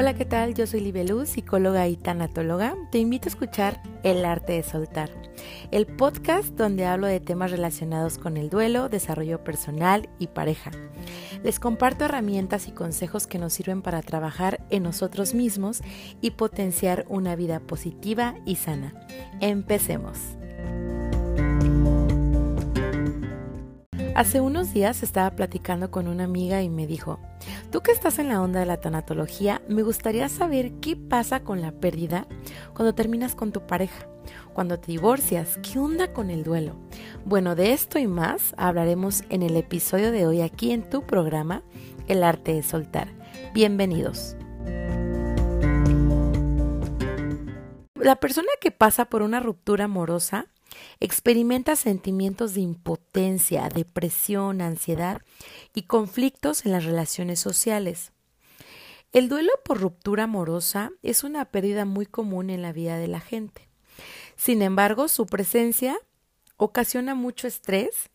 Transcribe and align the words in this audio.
Hola, 0.00 0.14
¿qué 0.14 0.24
tal? 0.24 0.54
Yo 0.54 0.66
soy 0.66 0.80
Libeluz, 0.80 1.28
psicóloga 1.28 1.86
y 1.86 1.94
tanatóloga. 1.94 2.74
Te 2.90 2.96
invito 2.96 3.26
a 3.26 3.32
escuchar 3.32 3.82
El 4.02 4.24
arte 4.24 4.54
de 4.54 4.62
soltar, 4.62 5.10
el 5.72 5.84
podcast 5.86 6.48
donde 6.54 6.86
hablo 6.86 7.06
de 7.06 7.20
temas 7.20 7.50
relacionados 7.50 8.16
con 8.16 8.38
el 8.38 8.48
duelo, 8.48 8.88
desarrollo 8.88 9.44
personal 9.44 10.08
y 10.18 10.28
pareja. 10.28 10.70
Les 11.44 11.60
comparto 11.60 12.06
herramientas 12.06 12.66
y 12.66 12.72
consejos 12.72 13.26
que 13.26 13.38
nos 13.38 13.52
sirven 13.52 13.82
para 13.82 14.00
trabajar 14.00 14.64
en 14.70 14.84
nosotros 14.84 15.34
mismos 15.34 15.82
y 16.22 16.30
potenciar 16.30 17.04
una 17.10 17.36
vida 17.36 17.60
positiva 17.60 18.36
y 18.46 18.56
sana. 18.56 18.94
Empecemos. 19.42 20.39
Hace 24.14 24.40
unos 24.40 24.74
días 24.74 25.02
estaba 25.02 25.30
platicando 25.30 25.90
con 25.90 26.08
una 26.08 26.24
amiga 26.24 26.62
y 26.62 26.68
me 26.68 26.86
dijo, 26.86 27.20
tú 27.70 27.80
que 27.80 27.92
estás 27.92 28.18
en 28.18 28.28
la 28.28 28.42
onda 28.42 28.60
de 28.60 28.66
la 28.66 28.80
tanatología, 28.80 29.62
me 29.68 29.82
gustaría 29.82 30.28
saber 30.28 30.72
qué 30.80 30.96
pasa 30.96 31.40
con 31.40 31.60
la 31.62 31.72
pérdida 31.72 32.26
cuando 32.74 32.94
terminas 32.94 33.34
con 33.34 33.52
tu 33.52 33.66
pareja, 33.66 34.08
cuando 34.52 34.78
te 34.78 34.88
divorcias, 34.88 35.58
qué 35.62 35.78
onda 35.78 36.12
con 36.12 36.28
el 36.28 36.42
duelo. 36.42 36.76
Bueno, 37.24 37.54
de 37.54 37.72
esto 37.72 37.98
y 37.98 38.08
más 38.08 38.52
hablaremos 38.56 39.22
en 39.30 39.42
el 39.42 39.56
episodio 39.56 40.10
de 40.10 40.26
hoy 40.26 40.40
aquí 40.40 40.72
en 40.72 40.90
tu 40.90 41.06
programa, 41.06 41.62
El 42.08 42.24
arte 42.24 42.52
de 42.52 42.62
soltar. 42.62 43.08
Bienvenidos. 43.54 44.36
La 47.94 48.16
persona 48.16 48.48
que 48.60 48.70
pasa 48.70 49.04
por 49.04 49.22
una 49.22 49.40
ruptura 49.40 49.84
amorosa 49.84 50.46
Experimenta 51.00 51.76
sentimientos 51.76 52.54
de 52.54 52.60
impotencia, 52.60 53.68
depresión, 53.68 54.60
ansiedad 54.60 55.22
y 55.74 55.82
conflictos 55.82 56.66
en 56.66 56.72
las 56.72 56.84
relaciones 56.84 57.40
sociales. 57.40 58.12
El 59.12 59.28
duelo 59.28 59.50
por 59.64 59.80
ruptura 59.80 60.24
amorosa 60.24 60.92
es 61.02 61.24
una 61.24 61.44
pérdida 61.46 61.84
muy 61.84 62.06
común 62.06 62.50
en 62.50 62.62
la 62.62 62.72
vida 62.72 62.98
de 62.98 63.08
la 63.08 63.20
gente. 63.20 63.68
Sin 64.36 64.62
embargo, 64.62 65.08
su 65.08 65.26
presencia 65.26 65.98
ocasiona 66.56 67.14
mucho 67.14 67.48
estrés, 67.48 68.10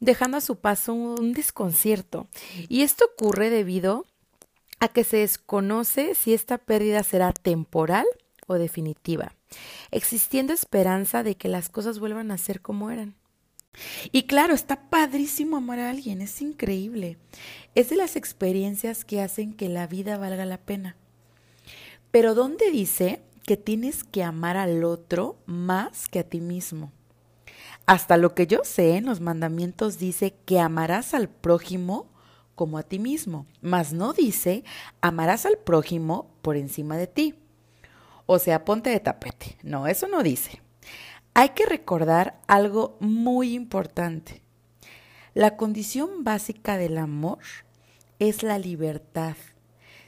dejando 0.00 0.38
a 0.38 0.40
su 0.40 0.56
paso 0.56 0.94
un 0.94 1.32
desconcierto. 1.32 2.28
Y 2.68 2.82
esto 2.82 3.04
ocurre 3.12 3.50
debido 3.50 4.06
a 4.80 4.88
que 4.88 5.04
se 5.04 5.18
desconoce 5.18 6.14
si 6.14 6.34
esta 6.34 6.58
pérdida 6.58 7.02
será 7.02 7.32
temporal 7.32 8.06
o 8.46 8.54
definitiva 8.54 9.34
existiendo 9.90 10.52
esperanza 10.52 11.22
de 11.22 11.36
que 11.36 11.48
las 11.48 11.68
cosas 11.68 11.98
vuelvan 11.98 12.30
a 12.30 12.38
ser 12.38 12.60
como 12.60 12.90
eran. 12.90 13.14
Y 14.10 14.24
claro, 14.24 14.54
está 14.54 14.90
padrísimo 14.90 15.56
amar 15.56 15.78
a 15.78 15.90
alguien, 15.90 16.20
es 16.20 16.42
increíble. 16.42 17.16
Es 17.74 17.88
de 17.88 17.96
las 17.96 18.16
experiencias 18.16 19.04
que 19.04 19.20
hacen 19.20 19.54
que 19.54 19.68
la 19.68 19.86
vida 19.86 20.18
valga 20.18 20.44
la 20.44 20.58
pena. 20.58 20.96
Pero 22.10 22.34
¿dónde 22.34 22.70
dice 22.70 23.22
que 23.46 23.56
tienes 23.56 24.04
que 24.04 24.22
amar 24.22 24.56
al 24.56 24.84
otro 24.84 25.38
más 25.46 26.08
que 26.08 26.18
a 26.18 26.28
ti 26.28 26.40
mismo? 26.40 26.92
Hasta 27.86 28.16
lo 28.16 28.34
que 28.34 28.46
yo 28.46 28.60
sé 28.64 28.96
en 28.96 29.06
los 29.06 29.20
mandamientos 29.20 29.98
dice 29.98 30.34
que 30.44 30.60
amarás 30.60 31.14
al 31.14 31.28
prójimo 31.28 32.10
como 32.54 32.78
a 32.78 32.82
ti 32.82 32.98
mismo, 32.98 33.46
mas 33.60 33.92
no 33.92 34.12
dice 34.12 34.62
amarás 35.00 35.46
al 35.46 35.58
prójimo 35.58 36.30
por 36.42 36.56
encima 36.56 36.96
de 36.96 37.06
ti. 37.06 37.34
O 38.34 38.38
sea, 38.38 38.64
ponte 38.64 38.88
de 38.88 38.98
tapete. 38.98 39.58
No, 39.62 39.86
eso 39.86 40.08
no 40.08 40.22
dice. 40.22 40.62
Hay 41.34 41.50
que 41.50 41.66
recordar 41.66 42.40
algo 42.46 42.96
muy 42.98 43.52
importante. 43.52 44.40
La 45.34 45.58
condición 45.58 46.24
básica 46.24 46.78
del 46.78 46.96
amor 46.96 47.40
es 48.18 48.42
la 48.42 48.58
libertad. 48.58 49.36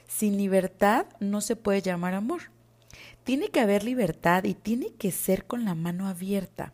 Sin 0.07 0.37
libertad 0.37 1.05
no 1.19 1.39
se 1.39 1.55
puede 1.55 1.83
llamar 1.83 2.15
amor. 2.15 2.49
Tiene 3.23 3.49
que 3.49 3.59
haber 3.59 3.83
libertad 3.83 4.43
y 4.45 4.55
tiene 4.55 4.95
que 4.95 5.11
ser 5.11 5.45
con 5.45 5.63
la 5.63 5.75
mano 5.75 6.07
abierta. 6.07 6.73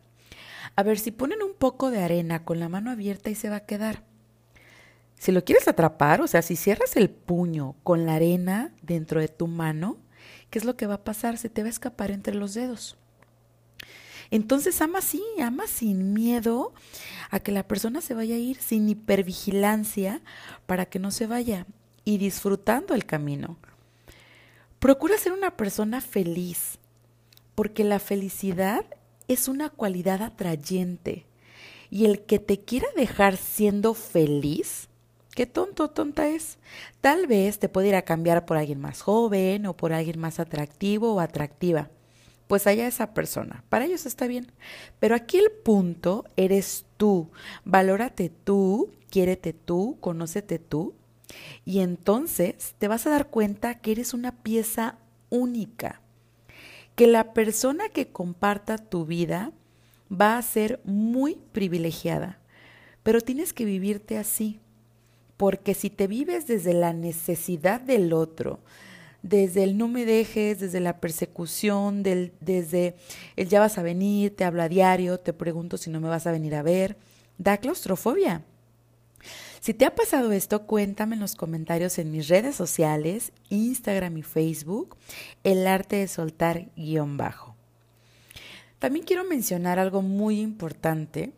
A 0.74 0.82
ver, 0.82 0.98
si 0.98 1.10
ponen 1.10 1.42
un 1.42 1.52
poco 1.52 1.90
de 1.90 2.02
arena 2.02 2.46
con 2.46 2.60
la 2.60 2.70
mano 2.70 2.90
abierta 2.90 3.28
y 3.28 3.34
se 3.34 3.50
va 3.50 3.56
a 3.56 3.66
quedar. 3.66 4.04
Si 5.18 5.32
lo 5.32 5.44
quieres 5.44 5.68
atrapar, 5.68 6.22
o 6.22 6.26
sea, 6.26 6.40
si 6.40 6.56
cierras 6.56 6.96
el 6.96 7.10
puño 7.10 7.76
con 7.82 8.06
la 8.06 8.14
arena 8.14 8.72
dentro 8.80 9.20
de 9.20 9.28
tu 9.28 9.48
mano, 9.48 9.98
¿qué 10.52 10.58
es 10.58 10.66
lo 10.66 10.76
que 10.76 10.86
va 10.86 10.94
a 10.94 11.04
pasar? 11.04 11.38
Se 11.38 11.48
te 11.48 11.62
va 11.62 11.68
a 11.68 11.70
escapar 11.70 12.10
entre 12.10 12.34
los 12.34 12.52
dedos. 12.52 12.98
Entonces 14.30 14.82
ama 14.82 14.98
así, 14.98 15.22
ama 15.42 15.66
sin 15.66 16.12
miedo 16.12 16.74
a 17.30 17.40
que 17.40 17.52
la 17.52 17.66
persona 17.66 18.02
se 18.02 18.12
vaya 18.12 18.34
a 18.34 18.38
ir, 18.38 18.58
sin 18.58 18.86
hipervigilancia 18.86 20.20
para 20.66 20.84
que 20.84 20.98
no 20.98 21.10
se 21.10 21.26
vaya 21.26 21.66
y 22.04 22.18
disfrutando 22.18 22.94
el 22.94 23.06
camino. 23.06 23.56
Procura 24.78 25.16
ser 25.16 25.32
una 25.32 25.56
persona 25.56 26.02
feliz, 26.02 26.78
porque 27.54 27.82
la 27.82 27.98
felicidad 27.98 28.84
es 29.28 29.48
una 29.48 29.70
cualidad 29.70 30.20
atrayente 30.20 31.24
y 31.88 32.04
el 32.04 32.26
que 32.26 32.38
te 32.38 32.60
quiera 32.60 32.88
dejar 32.94 33.38
siendo 33.38 33.94
feliz 33.94 34.90
Qué 35.34 35.46
tonto, 35.46 35.88
tonta 35.88 36.28
es. 36.28 36.58
Tal 37.00 37.26
vez 37.26 37.58
te 37.58 37.70
puede 37.70 37.88
ir 37.88 37.94
a 37.94 38.02
cambiar 38.02 38.44
por 38.44 38.58
alguien 38.58 38.80
más 38.80 39.00
joven 39.00 39.64
o 39.66 39.74
por 39.76 39.94
alguien 39.94 40.18
más 40.18 40.38
atractivo 40.38 41.14
o 41.14 41.20
atractiva. 41.20 41.88
Pues 42.48 42.66
allá 42.66 42.86
esa 42.86 43.14
persona. 43.14 43.64
Para 43.70 43.86
ellos 43.86 44.04
está 44.04 44.26
bien. 44.26 44.52
Pero 45.00 45.14
aquí 45.14 45.38
el 45.38 45.50
punto 45.50 46.26
eres 46.36 46.84
tú. 46.98 47.30
Valórate 47.64 48.28
tú, 48.28 48.90
quiérete 49.08 49.54
tú, 49.54 49.96
conócete 50.00 50.58
tú. 50.58 50.94
Y 51.64 51.80
entonces 51.80 52.74
te 52.78 52.88
vas 52.88 53.06
a 53.06 53.10
dar 53.10 53.28
cuenta 53.28 53.76
que 53.76 53.92
eres 53.92 54.12
una 54.12 54.42
pieza 54.42 54.98
única. 55.30 56.02
Que 56.94 57.06
la 57.06 57.32
persona 57.32 57.88
que 57.88 58.08
comparta 58.08 58.76
tu 58.76 59.06
vida 59.06 59.50
va 60.10 60.36
a 60.36 60.42
ser 60.42 60.82
muy 60.84 61.38
privilegiada. 61.52 62.38
Pero 63.02 63.22
tienes 63.22 63.54
que 63.54 63.64
vivirte 63.64 64.18
así 64.18 64.60
porque 65.42 65.74
si 65.74 65.90
te 65.90 66.06
vives 66.06 66.46
desde 66.46 66.72
la 66.72 66.92
necesidad 66.92 67.80
del 67.80 68.12
otro, 68.12 68.60
desde 69.22 69.64
el 69.64 69.76
no 69.76 69.88
me 69.88 70.04
dejes, 70.06 70.60
desde 70.60 70.78
la 70.78 71.00
persecución, 71.00 72.04
desde 72.04 72.94
el 73.34 73.48
ya 73.48 73.58
vas 73.58 73.76
a 73.76 73.82
venir, 73.82 74.36
te 74.36 74.44
hablo 74.44 74.62
a 74.62 74.68
diario, 74.68 75.18
te 75.18 75.32
pregunto 75.32 75.78
si 75.78 75.90
no 75.90 76.00
me 76.00 76.08
vas 76.08 76.28
a 76.28 76.30
venir 76.30 76.54
a 76.54 76.62
ver, 76.62 76.96
da 77.38 77.56
claustrofobia. 77.56 78.44
Si 79.58 79.74
te 79.74 79.84
ha 79.84 79.96
pasado 79.96 80.30
esto, 80.30 80.64
cuéntame 80.64 81.16
en 81.16 81.20
los 81.20 81.34
comentarios 81.34 81.98
en 81.98 82.12
mis 82.12 82.28
redes 82.28 82.54
sociales, 82.54 83.32
Instagram 83.48 84.18
y 84.18 84.22
Facebook, 84.22 84.96
el 85.42 85.66
arte 85.66 85.96
de 85.96 86.06
soltar 86.06 86.68
guion 86.76 87.16
bajo. 87.16 87.56
También 88.78 89.04
quiero 89.04 89.24
mencionar 89.24 89.80
algo 89.80 90.02
muy 90.02 90.38
importante 90.38 91.32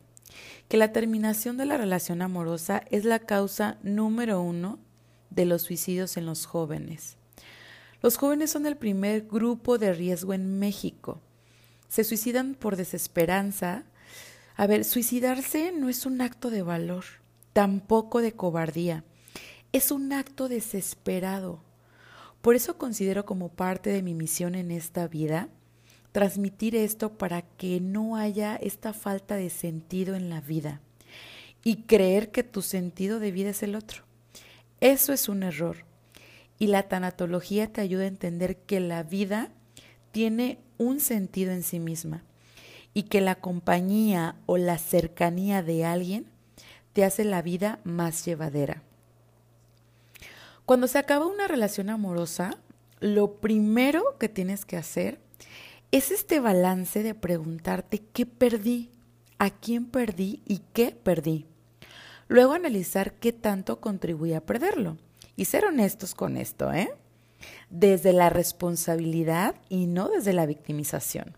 que 0.69 0.77
la 0.77 0.93
terminación 0.93 1.57
de 1.57 1.67
la 1.67 1.77
relación 1.77 2.23
amorosa 2.23 2.83
es 2.91 3.05
la 3.05 3.21
causa 3.21 3.79
número 3.83 4.41
uno 4.41 4.79
de 5.31 5.45
los 5.45 5.63
suicidios 5.63 6.17
en 6.17 6.27
los 6.27 6.47
jóvenes. 6.47 7.17
Los 8.03 8.17
jóvenes 8.17 8.51
son 8.51 8.67
el 8.67 8.77
primer 8.77 9.23
grupo 9.23 9.79
de 9.79 9.93
riesgo 9.93 10.35
en 10.35 10.59
México. 10.59 11.21
Se 11.89 12.05
suicidan 12.05 12.55
por 12.55 12.77
desesperanza. 12.77 13.85
A 14.57 14.67
ver, 14.67 14.85
suicidarse 14.85 15.73
no 15.73 15.89
es 15.89 16.07
un 16.07 16.21
acto 16.21 16.51
de 16.51 16.63
valor, 16.63 17.05
tampoco 17.53 18.21
de 18.21 18.33
cobardía. 18.33 19.05
Es 19.73 19.91
un 19.91 20.13
acto 20.13 20.49
desesperado. 20.49 21.61
Por 22.43 22.57
eso 22.57 22.77
considero 22.77 23.25
como 23.25 23.49
parte 23.49 23.91
de 23.91 24.03
mi 24.03 24.15
misión 24.15 24.55
en 24.55 24.71
esta 24.71 25.09
vida 25.09 25.49
transmitir 26.15 26.77
esto 26.77 27.19
para 27.19 27.43
que 27.43 27.81
no 27.81 28.15
haya 28.15 28.55
esta 28.55 28.93
falta 28.93 29.35
de 29.35 29.51
sentido 29.51 30.15
en 30.15 30.31
la 30.31 30.41
vida 30.41 30.81
y 31.65 31.83
creer 31.83 32.31
que 32.31 32.45
tu 32.45 32.63
sentido 32.63 33.19
de 33.19 33.33
vida 33.33 33.51
es 33.51 33.65
el 33.65 33.75
otro. 33.75 34.05
Eso 34.79 35.13
es 35.13 35.29
un 35.29 35.43
error. 35.43 35.79
Y 36.57 36.69
la 36.69 36.85
tanatología 36.85 37.73
te 37.73 37.81
ayuda 37.81 38.05
a 38.05 38.07
entender 38.07 38.59
que 38.59 38.79
la 38.79 39.03
vida 39.03 39.51
tiene 40.13 40.61
un 40.79 41.01
sentido 41.01 41.51
en 41.51 41.65
sí 41.65 41.81
misma 41.81 42.23
y 42.93 43.05
que 43.05 43.21
la 43.21 43.35
compañía 43.35 44.37
o 44.47 44.57
la 44.57 44.79
cercanía 44.79 45.65
de 45.65 45.85
alguien 45.85 46.27
te 46.93 47.05
hace 47.05 47.25
la 47.25 47.43
vida 47.43 47.81
más 47.83 48.25
llevadera. 48.25 48.85
Cuando 50.65 50.87
se 50.87 50.99
acaba 50.99 51.27
una 51.27 51.49
relación 51.49 51.91
amorosa, 51.91 52.57
lo 53.01 53.41
primero 53.41 54.17
que 54.21 54.29
tienes 54.29 54.65
que 54.65 54.77
hacer 54.77 55.24
es 55.91 56.11
este 56.11 56.41
balance 56.41 57.03
de 57.03 57.15
preguntarte 57.15 58.03
qué 58.13 58.27
perdí, 58.27 58.91
a 59.39 59.51
quién 59.51 59.87
perdí 59.87 60.43
y 60.47 60.61
qué 60.73 60.91
perdí. 60.93 61.47
Luego 62.29 62.53
analizar 62.53 63.15
qué 63.15 63.33
tanto 63.33 63.81
contribuí 63.81 64.33
a 64.33 64.45
perderlo. 64.45 64.97
Y 65.37 65.47
ser 65.47 65.65
honestos 65.65 66.15
con 66.15 66.37
esto, 66.37 66.73
¿eh? 66.73 66.91
Desde 67.71 68.13
la 68.13 68.31
responsabilidad 68.31 69.57
y 69.69 69.87
no 69.87 70.09
desde 70.09 70.33
la 70.33 70.47
victimización. 70.47 71.37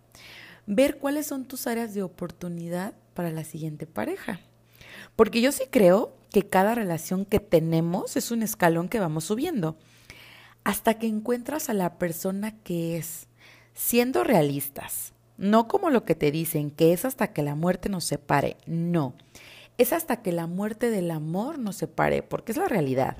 Ver 0.66 0.98
cuáles 0.98 1.26
son 1.26 1.46
tus 1.46 1.66
áreas 1.66 1.94
de 1.94 2.02
oportunidad 2.02 2.94
para 3.14 3.30
la 3.30 3.44
siguiente 3.44 3.86
pareja. 3.86 4.40
Porque 5.16 5.40
yo 5.40 5.50
sí 5.52 5.64
creo 5.70 6.16
que 6.30 6.48
cada 6.48 6.74
relación 6.74 7.24
que 7.24 7.40
tenemos 7.40 8.16
es 8.16 8.30
un 8.30 8.42
escalón 8.42 8.88
que 8.88 9.00
vamos 9.00 9.24
subiendo. 9.24 9.76
hasta 10.64 10.98
que 10.98 11.06
encuentras 11.06 11.68
a 11.70 11.74
la 11.74 11.96
persona 11.96 12.50
que 12.64 12.96
es, 12.96 13.25
siendo 13.76 14.24
realistas, 14.24 15.12
no 15.36 15.68
como 15.68 15.90
lo 15.90 16.04
que 16.04 16.14
te 16.14 16.32
dicen, 16.32 16.70
que 16.70 16.92
es 16.92 17.04
hasta 17.04 17.32
que 17.32 17.42
la 17.42 17.54
muerte 17.54 17.90
nos 17.90 18.04
separe, 18.04 18.56
no, 18.66 19.14
es 19.78 19.92
hasta 19.92 20.22
que 20.22 20.32
la 20.32 20.46
muerte 20.46 20.90
del 20.90 21.10
amor 21.10 21.58
nos 21.58 21.76
separe, 21.76 22.22
porque 22.22 22.52
es 22.52 22.58
la 22.58 22.68
realidad. 22.68 23.18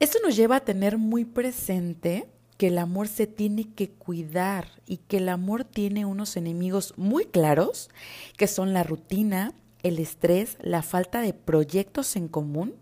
Esto 0.00 0.18
nos 0.22 0.36
lleva 0.36 0.56
a 0.56 0.64
tener 0.64 0.98
muy 0.98 1.24
presente 1.24 2.28
que 2.58 2.66
el 2.66 2.78
amor 2.78 3.06
se 3.06 3.26
tiene 3.26 3.72
que 3.72 3.90
cuidar 3.90 4.68
y 4.86 4.96
que 4.98 5.18
el 5.18 5.28
amor 5.28 5.64
tiene 5.64 6.04
unos 6.04 6.36
enemigos 6.36 6.92
muy 6.96 7.26
claros, 7.26 7.90
que 8.36 8.48
son 8.48 8.72
la 8.72 8.82
rutina, 8.82 9.52
el 9.84 10.00
estrés, 10.00 10.58
la 10.60 10.82
falta 10.82 11.20
de 11.20 11.32
proyectos 11.32 12.16
en 12.16 12.26
común, 12.26 12.74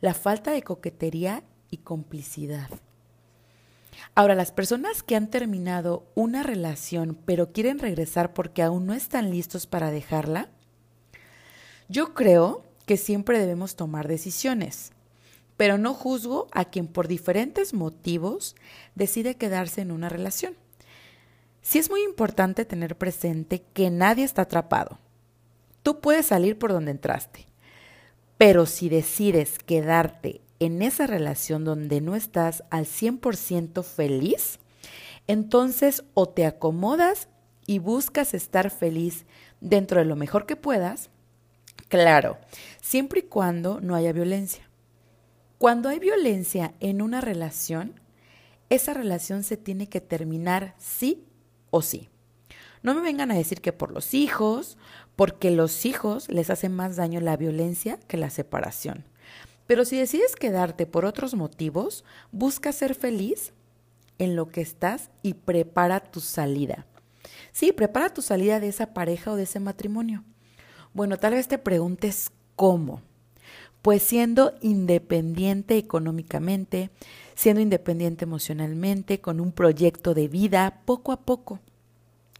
la 0.00 0.14
falta 0.14 0.52
de 0.52 0.62
coquetería 0.62 1.42
y 1.70 1.78
complicidad. 1.78 2.68
Ahora, 4.14 4.34
las 4.34 4.52
personas 4.52 5.02
que 5.02 5.16
han 5.16 5.28
terminado 5.28 6.06
una 6.14 6.42
relación 6.42 7.18
pero 7.24 7.52
quieren 7.52 7.78
regresar 7.78 8.32
porque 8.32 8.62
aún 8.62 8.86
no 8.86 8.94
están 8.94 9.30
listos 9.30 9.66
para 9.66 9.90
dejarla, 9.90 10.48
yo 11.88 12.14
creo 12.14 12.64
que 12.86 12.96
siempre 12.96 13.38
debemos 13.38 13.76
tomar 13.76 14.08
decisiones, 14.08 14.92
pero 15.56 15.78
no 15.78 15.94
juzgo 15.94 16.48
a 16.52 16.66
quien 16.66 16.86
por 16.86 17.08
diferentes 17.08 17.74
motivos 17.74 18.56
decide 18.94 19.36
quedarse 19.36 19.80
en 19.80 19.90
una 19.90 20.08
relación. 20.08 20.56
Sí 21.62 21.78
es 21.78 21.90
muy 21.90 22.02
importante 22.02 22.64
tener 22.64 22.96
presente 22.96 23.62
que 23.72 23.90
nadie 23.90 24.24
está 24.24 24.42
atrapado. 24.42 24.98
Tú 25.82 26.00
puedes 26.00 26.26
salir 26.26 26.58
por 26.58 26.72
donde 26.72 26.92
entraste, 26.92 27.46
pero 28.38 28.66
si 28.66 28.88
decides 28.88 29.58
quedarte 29.58 30.42
en 30.60 30.82
esa 30.82 31.06
relación 31.06 31.64
donde 31.64 32.00
no 32.00 32.14
estás 32.14 32.64
al 32.70 32.86
100% 32.86 33.82
feliz, 33.82 34.58
entonces 35.26 36.04
o 36.14 36.28
te 36.28 36.46
acomodas 36.46 37.28
y 37.66 37.78
buscas 37.78 38.34
estar 38.34 38.70
feliz 38.70 39.26
dentro 39.60 39.98
de 39.98 40.06
lo 40.06 40.16
mejor 40.16 40.46
que 40.46 40.56
puedas, 40.56 41.10
claro, 41.88 42.38
siempre 42.80 43.20
y 43.20 43.22
cuando 43.24 43.80
no 43.80 43.94
haya 43.94 44.12
violencia. 44.12 44.68
Cuando 45.58 45.88
hay 45.88 45.98
violencia 45.98 46.74
en 46.80 47.02
una 47.02 47.20
relación, 47.20 48.00
esa 48.68 48.94
relación 48.94 49.42
se 49.42 49.56
tiene 49.56 49.88
que 49.88 50.00
terminar 50.00 50.74
sí 50.78 51.24
o 51.70 51.82
sí. 51.82 52.08
No 52.82 52.94
me 52.94 53.00
vengan 53.00 53.30
a 53.30 53.36
decir 53.36 53.60
que 53.60 53.72
por 53.72 53.90
los 53.90 54.14
hijos, 54.14 54.76
porque 55.16 55.50
los 55.50 55.86
hijos 55.86 56.28
les 56.28 56.50
hace 56.50 56.68
más 56.68 56.96
daño 56.96 57.20
la 57.20 57.36
violencia 57.36 57.98
que 58.06 58.16
la 58.16 58.30
separación. 58.30 59.04
Pero 59.66 59.84
si 59.84 59.98
decides 59.98 60.36
quedarte 60.36 60.86
por 60.86 61.04
otros 61.04 61.34
motivos, 61.34 62.04
busca 62.32 62.72
ser 62.72 62.94
feliz 62.94 63.52
en 64.18 64.36
lo 64.36 64.48
que 64.48 64.60
estás 64.60 65.10
y 65.22 65.34
prepara 65.34 66.00
tu 66.00 66.20
salida. 66.20 66.86
Sí, 67.52 67.72
prepara 67.72 68.12
tu 68.12 68.22
salida 68.22 68.60
de 68.60 68.68
esa 68.68 68.94
pareja 68.94 69.32
o 69.32 69.36
de 69.36 69.44
ese 69.44 69.60
matrimonio. 69.60 70.24
Bueno, 70.94 71.18
tal 71.18 71.34
vez 71.34 71.48
te 71.48 71.58
preguntes 71.58 72.30
cómo. 72.54 73.02
Pues 73.82 74.02
siendo 74.02 74.54
independiente 74.62 75.76
económicamente, 75.76 76.90
siendo 77.34 77.60
independiente 77.60 78.24
emocionalmente, 78.24 79.20
con 79.20 79.40
un 79.40 79.52
proyecto 79.52 80.14
de 80.14 80.28
vida, 80.28 80.80
poco 80.84 81.12
a 81.12 81.20
poco. 81.20 81.60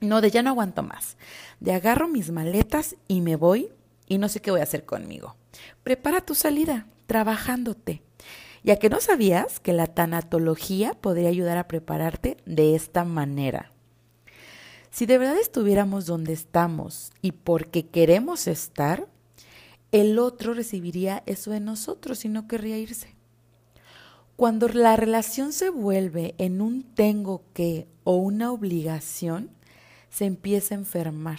No, 0.00 0.20
de 0.20 0.31
ya 0.31 0.43
no 0.43 0.50
aguanto 0.50 0.82
más. 0.82 1.17
De 1.61 1.72
agarro 1.72 2.08
mis 2.08 2.31
maletas 2.31 2.96
y 3.08 3.20
me 3.20 3.37
voy 3.37 3.69
y 4.08 4.19
no 4.19 4.29
sé 4.29 4.40
qué 4.40 4.50
voy 4.50 4.61
a 4.61 4.64
hacer 4.64 4.84
conmigo. 4.84 5.37
Prepara 5.82 6.20
tu 6.20 6.34
salida, 6.34 6.87
trabajándote. 7.06 8.03
Ya 8.62 8.76
que 8.76 8.91
no 8.91 9.00
sabías 9.00 9.61
que 9.61 9.73
la 9.73 9.87
tanatología 9.87 10.94
podría 10.94 11.29
ayudar 11.29 11.56
a 11.56 11.69
prepararte 11.69 12.37
de 12.47 12.75
esta 12.75 13.05
manera. 13.05 13.73
Si 14.91 15.06
de 15.06 15.19
verdad 15.19 15.38
estuviéramos 15.38 16.06
donde 16.06 16.32
estamos 16.32 17.12
y 17.23 17.32
porque 17.32 17.87
queremos 17.87 18.47
estar, 18.47 19.08
el 19.93 20.19
otro 20.19 20.55
recibiría 20.55 21.23
eso 21.26 21.50
de 21.50 21.61
nosotros 21.61 22.25
y 22.25 22.29
no 22.29 22.49
querría 22.49 22.79
irse. 22.79 23.14
Cuando 24.37 24.69
la 24.69 24.97
relación 24.97 25.53
se 25.53 25.70
vuelve 25.70 26.35
en 26.38 26.61
un 26.61 26.82
tengo 26.82 27.44
que 27.55 27.88
o 28.05 28.17
una 28.17 28.53
obligación, 28.53 29.50
se 30.11 30.25
empieza 30.26 30.75
a 30.75 30.79
enfermar. 30.79 31.38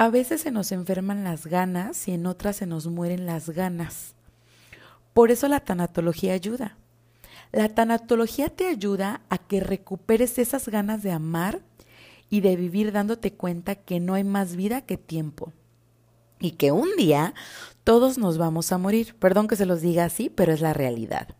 A 0.00 0.10
veces 0.10 0.42
se 0.42 0.52
nos 0.52 0.70
enferman 0.70 1.24
las 1.24 1.48
ganas 1.48 2.06
y 2.06 2.12
en 2.12 2.26
otras 2.26 2.54
se 2.54 2.66
nos 2.66 2.86
mueren 2.86 3.26
las 3.26 3.50
ganas. 3.50 4.14
Por 5.12 5.32
eso 5.32 5.48
la 5.48 5.58
tanatología 5.58 6.34
ayuda. 6.34 6.76
La 7.50 7.68
tanatología 7.70 8.48
te 8.48 8.68
ayuda 8.68 9.22
a 9.28 9.38
que 9.38 9.58
recuperes 9.58 10.38
esas 10.38 10.68
ganas 10.68 11.02
de 11.02 11.10
amar 11.10 11.62
y 12.30 12.42
de 12.42 12.54
vivir 12.54 12.92
dándote 12.92 13.32
cuenta 13.32 13.74
que 13.74 13.98
no 13.98 14.14
hay 14.14 14.22
más 14.22 14.54
vida 14.54 14.82
que 14.82 14.98
tiempo. 14.98 15.52
Y 16.38 16.52
que 16.52 16.70
un 16.70 16.90
día 16.96 17.34
todos 17.82 18.18
nos 18.18 18.38
vamos 18.38 18.70
a 18.70 18.78
morir. 18.78 19.16
Perdón 19.18 19.48
que 19.48 19.56
se 19.56 19.66
los 19.66 19.80
diga 19.80 20.04
así, 20.04 20.30
pero 20.30 20.52
es 20.52 20.60
la 20.60 20.74
realidad. 20.74 21.34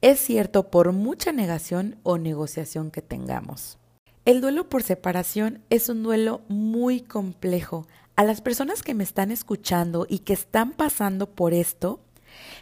Es 0.00 0.18
cierto 0.18 0.68
por 0.68 0.90
mucha 0.90 1.30
negación 1.30 2.00
o 2.02 2.18
negociación 2.18 2.90
que 2.90 3.02
tengamos. 3.02 3.78
El 4.24 4.40
duelo 4.40 4.70
por 4.70 4.82
separación 4.82 5.62
es 5.68 5.90
un 5.90 6.02
duelo 6.02 6.40
muy 6.48 7.02
complejo. 7.02 7.86
A 8.16 8.24
las 8.24 8.40
personas 8.40 8.82
que 8.82 8.94
me 8.94 9.04
están 9.04 9.30
escuchando 9.30 10.06
y 10.08 10.20
que 10.20 10.32
están 10.32 10.72
pasando 10.72 11.28
por 11.28 11.52
esto, 11.52 12.00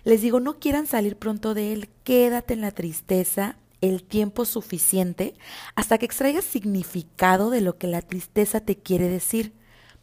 les 0.03 0.23
digo, 0.23 0.41
no 0.41 0.59
quieran 0.59 0.89
salir 0.89 1.17
pronto 1.17 1.55
de 1.55 1.73
él, 1.73 1.89
quédate 2.03 2.55
en 2.55 2.63
la 2.63 2.73
tristeza 2.73 3.59
el 3.81 4.03
tiempo 4.03 4.45
suficiente 4.45 5.35
hasta 5.77 5.99
que 5.99 6.07
extraigas 6.07 6.45
significado 6.45 7.49
de 7.51 7.61
lo 7.61 7.79
que 7.79 7.87
la 7.87 8.03
tristeza 8.03 8.59
te 8.59 8.75
quiere 8.75 9.09
decir. 9.09 9.53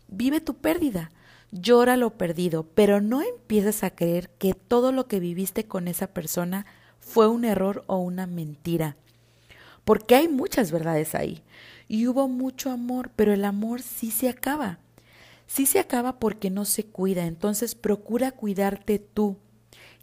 Vive 0.08 0.40
tu 0.40 0.54
pérdida, 0.56 1.12
llora 1.52 1.98
lo 1.98 2.12
perdido, 2.12 2.68
pero 2.74 3.02
no 3.02 3.22
empieces 3.22 3.84
a 3.84 3.90
creer 3.90 4.30
que 4.38 4.54
todo 4.54 4.94
lo 4.94 5.08
que 5.10 5.20
viviste 5.20 5.66
con 5.66 5.90
esa 5.90 6.08
persona 6.08 6.66
fue 7.00 7.28
un 7.28 7.44
error 7.44 7.84
o 7.88 7.98
una 7.98 8.28
mentira 8.28 8.96
porque 9.90 10.14
hay 10.14 10.28
muchas 10.28 10.72
verdades 10.72 11.16
ahí. 11.16 11.42
Y 11.88 12.06
hubo 12.06 12.28
mucho 12.28 12.70
amor, 12.70 13.10
pero 13.16 13.34
el 13.34 13.44
amor 13.44 13.82
sí 13.82 14.12
se 14.12 14.30
acaba. 14.30 14.78
Sí 15.48 15.66
se 15.66 15.80
acaba 15.80 16.20
porque 16.20 16.52
no 16.52 16.66
se 16.66 16.86
cuida, 16.86 17.26
entonces 17.26 17.74
procura 17.74 18.32
cuidarte 18.32 19.00
tú, 19.00 19.38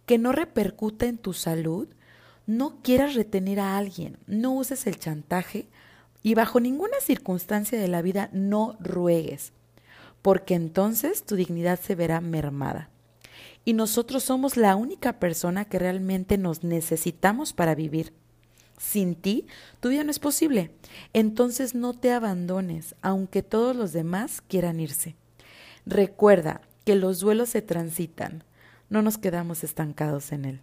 que 0.04 0.18
no 0.18 0.32
repercuta 0.32 1.06
en 1.06 1.18
tu 1.18 1.34
salud, 1.34 1.86
no 2.46 2.82
quieras 2.82 3.14
retener 3.14 3.60
a 3.60 3.78
alguien, 3.78 4.18
no 4.26 4.54
uses 4.54 4.88
el 4.88 4.98
chantaje 4.98 5.68
y 6.20 6.34
bajo 6.34 6.58
ninguna 6.58 6.98
circunstancia 7.00 7.78
de 7.78 7.86
la 7.86 8.02
vida 8.02 8.28
no 8.32 8.76
ruegues, 8.80 9.52
porque 10.20 10.54
entonces 10.54 11.22
tu 11.22 11.36
dignidad 11.36 11.78
se 11.78 11.94
verá 11.94 12.20
mermada. 12.20 12.90
Y 13.64 13.74
nosotros 13.74 14.24
somos 14.24 14.56
la 14.56 14.74
única 14.74 15.20
persona 15.20 15.64
que 15.64 15.78
realmente 15.78 16.38
nos 16.38 16.64
necesitamos 16.64 17.52
para 17.52 17.76
vivir. 17.76 18.12
Sin 18.78 19.14
ti, 19.14 19.46
tu 19.80 19.88
vida 19.88 20.04
no 20.04 20.10
es 20.10 20.18
posible. 20.18 20.70
Entonces 21.12 21.74
no 21.74 21.94
te 21.94 22.12
abandones, 22.12 22.94
aunque 23.02 23.42
todos 23.42 23.74
los 23.74 23.92
demás 23.92 24.42
quieran 24.42 24.80
irse. 24.80 25.16
Recuerda 25.86 26.60
que 26.84 26.94
los 26.94 27.20
duelos 27.20 27.48
se 27.48 27.62
transitan, 27.62 28.44
no 28.90 29.02
nos 29.02 29.18
quedamos 29.18 29.64
estancados 29.64 30.32
en 30.32 30.44
él. 30.44 30.60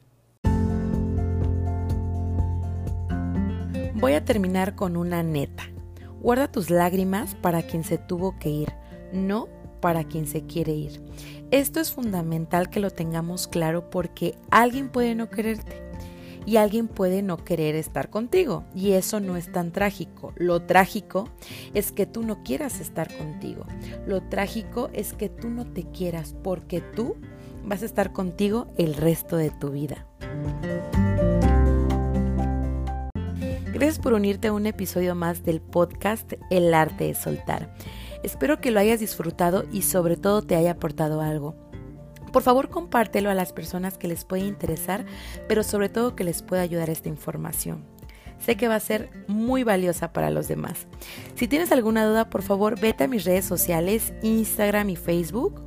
Voy 3.96 4.14
a 4.14 4.26
terminar 4.26 4.76
con 4.76 4.98
una 4.98 5.24
neta. 5.24 5.64
Guarda 6.22 6.52
tus 6.52 6.70
lágrimas 6.70 7.36
para 7.36 7.64
quien 7.64 7.84
se 7.84 7.98
tuvo 7.98 8.38
que 8.38 8.50
ir, 8.50 8.74
no 9.12 9.48
para 9.82 10.04
quien 10.04 10.28
se 10.28 10.46
quiere 10.46 10.74
ir. 10.74 11.02
Esto 11.52 11.80
es 11.80 11.92
fundamental 11.92 12.70
que 12.70 12.80
lo 12.80 12.92
tengamos 12.92 13.48
claro 13.48 13.90
porque 13.90 14.38
alguien 14.50 14.90
puede 14.90 15.16
no 15.16 15.30
quererte 15.30 15.82
y 16.46 16.58
alguien 16.58 16.88
puede 16.88 17.22
no 17.22 17.38
querer 17.38 17.76
estar 17.76 18.10
contigo 18.10 18.66
y 18.76 18.94
eso 18.94 19.20
no 19.20 19.38
es 19.38 19.52
tan 19.52 19.72
trágico. 19.72 20.34
Lo 20.36 20.62
trágico 20.62 21.30
es 21.74 21.92
que 21.92 22.06
tú 22.06 22.24
no 22.24 22.44
quieras 22.44 22.80
estar 22.80 23.16
contigo. 23.16 23.66
Lo 24.06 24.22
trágico 24.22 24.90
es 24.94 25.14
que 25.14 25.30
tú 25.30 25.50
no 25.50 25.66
te 25.66 25.84
quieras 25.84 26.36
porque 26.44 26.82
tú 26.82 27.16
vas 27.64 27.82
a 27.82 27.86
estar 27.86 28.12
contigo 28.12 28.68
el 28.78 28.96
resto 28.96 29.38
de 29.38 29.50
tu 29.52 29.70
vida. 29.70 30.08
Gracias 33.74 34.00
por 34.00 34.14
unirte 34.14 34.50
a 34.50 34.54
un 34.54 34.68
episodio 34.68 35.16
más 35.16 35.44
del 35.44 35.60
podcast 35.60 36.34
El 36.50 36.74
arte 36.74 37.06
de 37.06 37.16
soltar. 37.16 37.74
Espero 38.24 38.62
que 38.62 38.72
lo 38.72 38.80
hayas 38.80 39.00
disfrutado 39.00 39.66
y 39.72 39.82
sobre 39.82 40.16
todo 40.16 40.42
te 40.42 40.56
haya 40.56 40.72
aportado 40.72 41.20
algo. 41.20 41.63
Por 42.34 42.42
favor, 42.44 42.70
compártelo 42.70 43.30
a 43.30 43.36
las 43.36 43.54
personas 43.54 43.98
que 43.98 44.10
les 44.10 44.26
puede 44.26 44.44
interesar, 44.44 45.06
pero 45.48 45.64
sobre 45.64 45.88
todo 45.88 46.16
que 46.16 46.26
les 46.26 46.42
pueda 46.42 46.64
ayudar 46.64 46.90
esta 46.90 47.08
información. 47.08 47.86
Sé 48.44 48.58
que 48.58 48.68
va 48.68 48.76
a 48.76 48.80
ser 48.82 49.10
muy 49.28 49.64
valiosa 49.64 50.12
para 50.12 50.32
los 50.32 50.50
demás. 50.50 50.88
Si 51.36 51.48
tienes 51.48 51.72
alguna 51.72 52.06
duda, 52.06 52.30
por 52.30 52.42
favor, 52.42 52.78
vete 52.78 53.06
a 53.06 53.08
mis 53.08 53.24
redes 53.24 53.46
sociales, 53.46 54.14
Instagram 54.24 54.90
y 54.90 54.96
Facebook. 54.98 55.64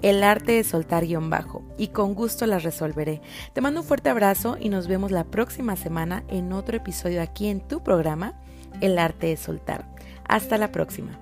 el 0.00 0.22
arte 0.22 0.52
de 0.52 0.64
soltar 0.64 1.04
guion 1.06 1.28
bajo, 1.28 1.64
y 1.76 1.88
con 1.88 2.14
gusto 2.14 2.46
las 2.46 2.62
resolveré. 2.62 3.20
Te 3.52 3.60
mando 3.60 3.80
un 3.80 3.86
fuerte 3.86 4.08
abrazo 4.08 4.56
y 4.58 4.68
nos 4.68 4.86
vemos 4.86 5.10
la 5.10 5.24
próxima 5.24 5.74
semana 5.76 6.22
en 6.28 6.52
otro 6.52 6.76
episodio 6.76 7.20
aquí 7.20 7.48
en 7.48 7.60
tu 7.60 7.82
programa, 7.82 8.40
El 8.80 8.98
arte 8.98 9.26
de 9.26 9.36
soltar. 9.36 9.88
Hasta 10.24 10.56
la 10.56 10.70
próxima. 10.70 11.18